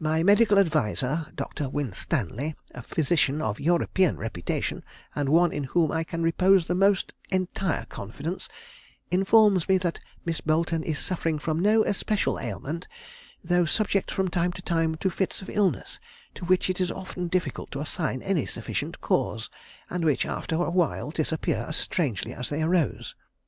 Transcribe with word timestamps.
My 0.00 0.24
medical 0.24 0.58
adviser, 0.58 1.28
Dr. 1.36 1.68
Winstanley, 1.68 2.56
a 2.74 2.82
physician 2.82 3.40
of 3.40 3.60
European 3.60 4.16
reputation, 4.16 4.82
and 5.14 5.28
one 5.28 5.52
in 5.52 5.62
whom 5.62 5.92
I 5.92 6.02
can 6.02 6.24
repose 6.24 6.66
the 6.66 6.74
most 6.74 7.12
entire 7.30 7.84
confidence, 7.84 8.48
informs 9.12 9.68
me 9.68 9.78
that 9.78 10.00
Miss 10.24 10.40
Boleton 10.40 10.82
is 10.82 10.98
suffering 10.98 11.38
from 11.38 11.60
no 11.60 11.84
especial 11.84 12.36
ailment, 12.40 12.88
though 13.44 13.64
subject 13.64 14.10
from 14.10 14.26
time 14.26 14.50
to 14.54 14.60
time 14.62 14.96
to 14.96 15.08
fits 15.08 15.40
of 15.40 15.48
illness 15.48 16.00
to 16.34 16.44
which 16.46 16.68
it 16.68 16.80
is 16.80 16.90
often 16.90 17.28
difficult 17.28 17.70
to 17.70 17.80
assign 17.80 18.22
any 18.22 18.46
sufficient 18.46 19.00
cause, 19.00 19.48
and 19.88 20.04
which 20.04 20.26
after 20.26 20.56
a 20.56 20.68
while 20.70 21.12
disappear 21.12 21.64
as 21.68 21.76
strangely 21.76 22.34
as 22.34 22.48
they 22.48 22.60
arose. 22.60 23.14